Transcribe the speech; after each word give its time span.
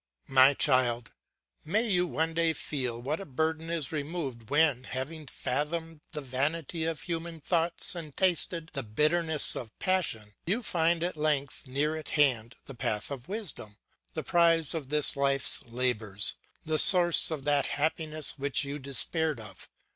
My 0.29 0.55
child! 0.55 1.11
May 1.63 1.87
you 1.87 2.07
one 2.07 2.33
day 2.33 2.53
feel 2.53 2.99
what 2.99 3.19
a 3.19 3.23
burden 3.25 3.69
is 3.69 3.91
removed 3.91 4.49
when, 4.49 4.85
having 4.85 5.27
fathomed 5.27 6.01
the 6.11 6.21
vanity 6.21 6.85
of 6.85 7.01
human 7.01 7.39
thoughts 7.39 7.93
and 7.93 8.17
tasted 8.17 8.71
the 8.73 8.81
bitterness 8.81 9.55
of 9.55 9.77
passion, 9.77 10.33
you 10.47 10.63
find 10.63 11.03
at 11.03 11.17
length 11.17 11.67
near 11.67 11.95
at 11.95 12.09
hand 12.17 12.55
the 12.65 12.73
path 12.73 13.11
of 13.11 13.27
wisdom, 13.29 13.77
the 14.15 14.23
prize 14.23 14.73
of 14.73 14.89
this 14.89 15.15
life's 15.15 15.67
labours, 15.69 16.33
the 16.65 16.79
source 16.79 17.29
of 17.29 17.45
that 17.45 17.67
happiness 17.67 18.39
which 18.39 18.63
you 18.63 18.79
despaired 18.79 19.39
of. 19.39 19.69